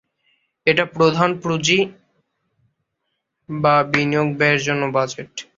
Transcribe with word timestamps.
এটা 0.67 0.85
প্রধান 0.85 1.29
পুঁজি, 1.39 1.79
বা 3.49 3.75
বিনিয়োগ, 3.83 4.27
ব্যয়ের 4.37 4.61
জন্য 4.61 4.83
বাজেট। 4.91 5.31